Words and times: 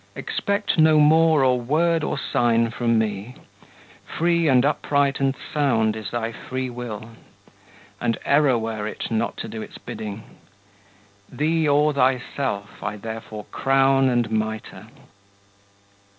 Expect 0.15 0.79
no 0.79 0.99
more 0.99 1.43
or 1.43 1.61
word 1.61 2.03
or 2.03 2.17
sign 2.17 2.71
from 2.71 2.97
me; 2.97 3.35
Free 4.03 4.47
and 4.47 4.65
upright 4.65 5.19
and 5.19 5.35
sound 5.53 5.95
is 5.95 6.09
thy 6.09 6.31
free 6.31 6.71
will, 6.71 7.11
And 7.99 8.17
error 8.25 8.57
were 8.57 8.87
it 8.87 9.11
not 9.11 9.37
to 9.37 9.47
do 9.47 9.61
its 9.61 9.77
bidding; 9.77 10.23
Thee 11.31 11.69
o'er 11.69 11.93
thyself 11.93 12.81
I 12.81 12.97
therefore 12.97 13.43
crown 13.51 14.09
and 14.09 14.31
mitre!" 14.31 14.87